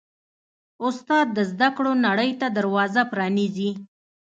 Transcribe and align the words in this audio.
استاد 0.87 1.27
د 1.37 1.39
زده 1.51 1.69
کړو 1.77 1.91
نړۍ 2.05 2.31
ته 2.39 2.47
دروازه 2.57 3.01
پرانیزي. 3.11 3.71